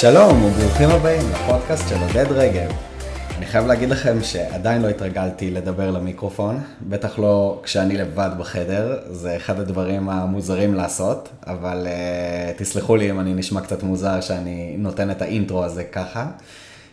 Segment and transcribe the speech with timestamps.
[0.00, 2.72] שלום וברוכים הבאים לפודקאסט של עודד רגב.
[3.38, 9.36] אני חייב להגיד לכם שעדיין לא התרגלתי לדבר למיקרופון, בטח לא כשאני לבד בחדר, זה
[9.36, 15.10] אחד הדברים המוזרים לעשות, אבל uh, תסלחו לי אם אני נשמע קצת מוזר שאני נותן
[15.10, 16.26] את האינטרו הזה ככה.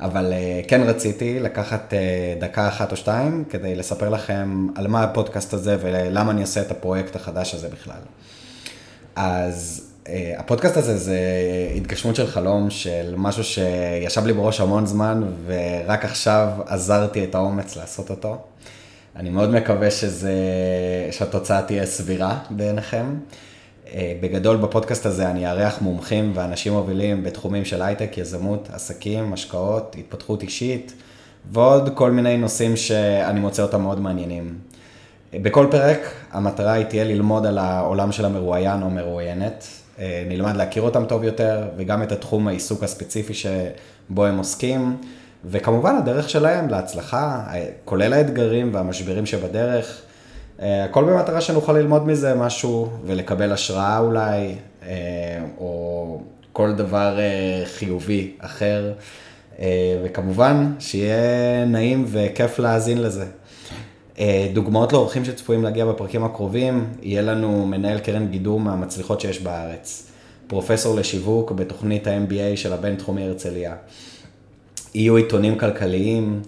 [0.00, 5.02] אבל uh, כן רציתי לקחת uh, דקה אחת או שתיים כדי לספר לכם על מה
[5.02, 8.00] הפודקאסט הזה ולמה אני עושה את הפרויקט החדש הזה בכלל.
[9.16, 9.85] אז
[10.38, 11.18] הפודקאסט הזה זה
[11.76, 17.76] התגשמות של חלום, של משהו שישב לי בראש המון זמן ורק עכשיו עזרתי את האומץ
[17.76, 18.38] לעשות אותו.
[19.16, 20.34] אני מאוד מקווה שזה,
[21.10, 23.14] שהתוצאה תהיה סבירה בעיניכם.
[23.94, 29.96] אה, בגדול בפודקאסט הזה אני אארח מומחים ואנשים מובילים בתחומים של הייטק, יזמות, עסקים, השקעות,
[29.98, 30.92] התפתחות אישית
[31.52, 34.58] ועוד כל מיני נושאים שאני מוצא אותם מאוד מעניינים.
[35.34, 35.98] אה, בכל פרק
[36.32, 39.85] המטרה היא תהיה ללמוד על העולם של המרואיין או מרואיינת, אה,
[40.28, 44.96] נלמד להכיר אותם טוב יותר וגם את התחום העיסוק הספציפי שבו הם עוסקים
[45.44, 47.44] וכמובן הדרך שלהם להצלחה,
[47.84, 50.02] כולל האתגרים והמשברים שבדרך.
[50.62, 54.54] אה, הכל במטרה שנוכל ללמוד מזה משהו ולקבל השראה אולי,
[54.86, 56.20] אה, או
[56.52, 58.92] כל דבר אה, חיובי אחר,
[60.04, 63.24] וכמובן שיהיה נעים וכיף להאזין לזה.
[64.52, 70.10] דוגמאות לאורחים שצפויים להגיע בפרקים הקרובים, יהיה לנו מנהל קרן גידור מהמצליחות שיש בארץ,
[70.46, 73.74] פרופסור לשיווק בתוכנית ה-MBA של הבינתחומי הרצליה.
[74.94, 76.42] יהיו עיתונים כלכליים,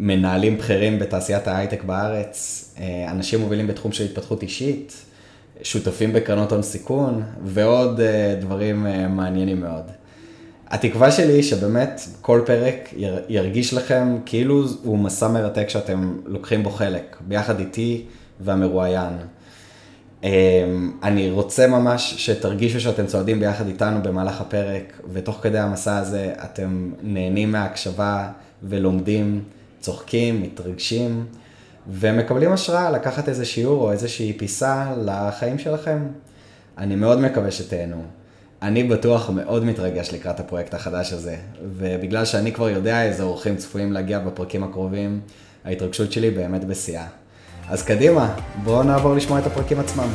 [0.00, 5.04] מנהלים בכירים בתעשיית ההייטק בארץ, אה, אנשים מובילים בתחום של התפתחות אישית,
[5.62, 9.84] שותפים בקרנות הון סיכון ועוד אה, דברים אה, מעניינים מאוד.
[10.70, 12.94] התקווה שלי היא שבאמת כל פרק
[13.28, 18.04] ירגיש לכם כאילו הוא מסע מרתק שאתם לוקחים בו חלק, ביחד איתי
[18.40, 19.12] והמרואיין.
[21.02, 26.90] אני רוצה ממש שתרגישו שאתם צועדים ביחד איתנו במהלך הפרק, ותוך כדי המסע הזה אתם
[27.02, 28.28] נהנים מההקשבה
[28.62, 29.42] ולומדים.
[29.80, 31.26] צוחקים, מתרגשים,
[31.90, 35.98] ומקבלים השראה לקחת איזה שיעור או איזושהי פיסה לחיים שלכם.
[36.78, 38.02] אני מאוד מקווה שתהנו.
[38.62, 41.36] אני בטוח מאוד מתרגש לקראת הפרויקט החדש הזה,
[41.76, 45.20] ובגלל שאני כבר יודע איזה אורחים צפויים להגיע בפרקים הקרובים,
[45.64, 47.06] ההתרגשות שלי באמת בשיאה.
[47.68, 50.08] אז קדימה, בואו נעבור לשמוע את הפרקים עצמם.